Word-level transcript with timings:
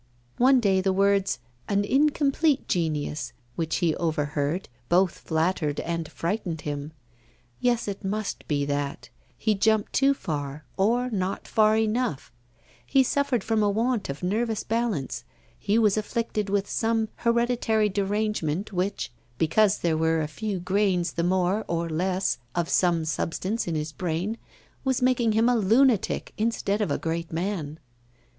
One 0.39 0.59
day 0.59 0.81
the 0.81 0.91
words, 0.91 1.37
'an 1.67 1.85
incomplete 1.85 2.67
genius,' 2.67 3.33
which 3.55 3.75
he 3.75 3.95
overheard, 3.97 4.67
both 4.89 5.19
flattered 5.19 5.79
and 5.79 6.09
frightened 6.11 6.61
him. 6.61 6.93
Yes, 7.59 7.87
it 7.87 8.03
must 8.03 8.47
be 8.47 8.65
that; 8.65 9.09
he 9.37 9.53
jumped 9.53 9.93
too 9.93 10.15
far 10.15 10.65
or 10.75 11.11
not 11.11 11.47
far 11.47 11.77
enough; 11.77 12.31
he 12.83 13.03
suffered 13.03 13.43
from 13.43 13.61
a 13.61 13.69
want 13.69 14.09
of 14.09 14.23
nervous 14.23 14.63
balance; 14.63 15.23
he 15.59 15.77
was 15.77 15.97
afflicted 15.97 16.49
with 16.49 16.67
some 16.67 17.09
hereditary 17.17 17.87
derangement 17.87 18.73
which, 18.73 19.11
because 19.37 19.77
there 19.77 19.97
were 19.97 20.21
a 20.23 20.27
few 20.27 20.59
grains 20.59 21.11
the 21.11 21.23
more 21.23 21.63
or 21.67 21.87
the 21.89 21.93
less 21.93 22.39
of 22.55 22.69
some 22.69 23.05
substance 23.05 23.67
in 23.67 23.75
his 23.75 23.91
brain, 23.91 24.39
was 24.83 24.99
making 24.99 25.33
him 25.33 25.47
a 25.47 25.55
lunatic 25.55 26.33
instead 26.39 26.81
of 26.81 26.89
a 26.89 26.97
great 26.97 27.31
man. 27.31 27.77